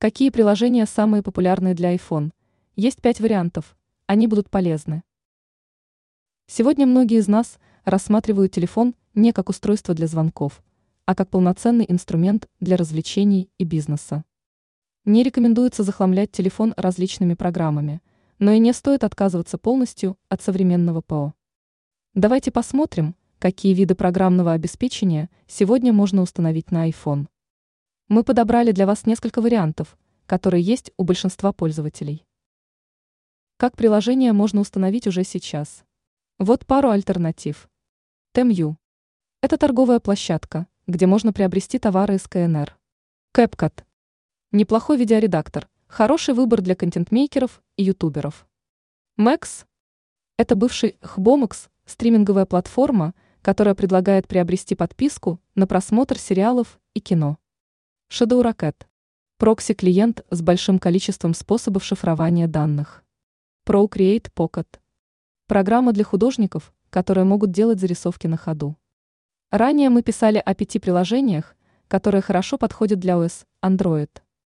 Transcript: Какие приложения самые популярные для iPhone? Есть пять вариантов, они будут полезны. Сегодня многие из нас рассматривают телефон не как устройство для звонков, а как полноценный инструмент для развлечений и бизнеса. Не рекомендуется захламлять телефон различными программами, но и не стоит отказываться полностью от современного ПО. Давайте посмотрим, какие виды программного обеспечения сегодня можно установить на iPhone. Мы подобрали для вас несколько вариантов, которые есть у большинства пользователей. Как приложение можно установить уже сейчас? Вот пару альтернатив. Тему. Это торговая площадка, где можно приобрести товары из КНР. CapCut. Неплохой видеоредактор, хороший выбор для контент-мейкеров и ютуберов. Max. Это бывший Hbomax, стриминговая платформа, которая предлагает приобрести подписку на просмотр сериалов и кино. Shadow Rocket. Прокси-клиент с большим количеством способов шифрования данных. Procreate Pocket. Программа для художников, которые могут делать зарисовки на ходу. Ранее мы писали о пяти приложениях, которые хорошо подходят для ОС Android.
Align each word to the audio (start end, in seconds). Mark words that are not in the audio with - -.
Какие 0.00 0.30
приложения 0.30 0.86
самые 0.86 1.24
популярные 1.24 1.74
для 1.74 1.92
iPhone? 1.92 2.30
Есть 2.76 3.02
пять 3.02 3.18
вариантов, 3.18 3.76
они 4.06 4.28
будут 4.28 4.48
полезны. 4.48 5.02
Сегодня 6.46 6.86
многие 6.86 7.18
из 7.18 7.26
нас 7.26 7.58
рассматривают 7.84 8.52
телефон 8.52 8.94
не 9.16 9.32
как 9.32 9.48
устройство 9.48 9.94
для 9.94 10.06
звонков, 10.06 10.62
а 11.04 11.16
как 11.16 11.30
полноценный 11.30 11.84
инструмент 11.88 12.48
для 12.60 12.76
развлечений 12.76 13.50
и 13.58 13.64
бизнеса. 13.64 14.24
Не 15.04 15.24
рекомендуется 15.24 15.82
захламлять 15.82 16.30
телефон 16.30 16.74
различными 16.76 17.34
программами, 17.34 18.00
но 18.38 18.52
и 18.52 18.60
не 18.60 18.72
стоит 18.74 19.02
отказываться 19.02 19.58
полностью 19.58 20.16
от 20.28 20.40
современного 20.40 21.00
ПО. 21.00 21.34
Давайте 22.14 22.52
посмотрим, 22.52 23.16
какие 23.40 23.74
виды 23.74 23.96
программного 23.96 24.52
обеспечения 24.52 25.28
сегодня 25.48 25.92
можно 25.92 26.22
установить 26.22 26.70
на 26.70 26.88
iPhone. 26.88 27.26
Мы 28.10 28.24
подобрали 28.24 28.72
для 28.72 28.86
вас 28.86 29.04
несколько 29.04 29.42
вариантов, 29.42 29.98
которые 30.24 30.62
есть 30.62 30.92
у 30.96 31.04
большинства 31.04 31.52
пользователей. 31.52 32.24
Как 33.58 33.76
приложение 33.76 34.32
можно 34.32 34.62
установить 34.62 35.06
уже 35.06 35.24
сейчас? 35.24 35.84
Вот 36.38 36.64
пару 36.64 36.88
альтернатив. 36.88 37.68
Тему. 38.32 38.78
Это 39.42 39.58
торговая 39.58 40.00
площадка, 40.00 40.66
где 40.86 41.06
можно 41.06 41.34
приобрести 41.34 41.78
товары 41.78 42.14
из 42.14 42.26
КНР. 42.26 42.78
CapCut. 43.34 43.84
Неплохой 44.52 44.96
видеоредактор, 44.96 45.68
хороший 45.86 46.32
выбор 46.32 46.62
для 46.62 46.74
контент-мейкеров 46.74 47.62
и 47.76 47.84
ютуберов. 47.84 48.48
Max. 49.18 49.66
Это 50.38 50.56
бывший 50.56 50.96
Hbomax, 51.02 51.68
стриминговая 51.84 52.46
платформа, 52.46 53.12
которая 53.42 53.74
предлагает 53.74 54.26
приобрести 54.26 54.74
подписку 54.74 55.42
на 55.54 55.66
просмотр 55.66 56.16
сериалов 56.16 56.80
и 56.94 57.00
кино. 57.00 57.36
Shadow 58.10 58.42
Rocket. 58.42 58.86
Прокси-клиент 59.36 60.24
с 60.30 60.40
большим 60.40 60.78
количеством 60.78 61.34
способов 61.34 61.84
шифрования 61.84 62.48
данных. 62.48 63.04
Procreate 63.66 64.32
Pocket. 64.34 64.66
Программа 65.46 65.92
для 65.92 66.04
художников, 66.04 66.72
которые 66.88 67.24
могут 67.24 67.50
делать 67.50 67.78
зарисовки 67.78 68.26
на 68.26 68.38
ходу. 68.38 68.78
Ранее 69.50 69.90
мы 69.90 70.02
писали 70.02 70.38
о 70.38 70.54
пяти 70.54 70.78
приложениях, 70.78 71.54
которые 71.86 72.22
хорошо 72.22 72.56
подходят 72.56 72.98
для 72.98 73.18
ОС 73.18 73.44
Android. 73.62 74.08